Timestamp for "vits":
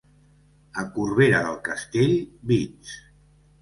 2.55-3.01